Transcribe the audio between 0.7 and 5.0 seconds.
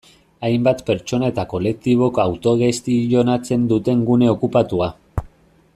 pertsona eta kolektibok autogestionatzen duten gune okupatua.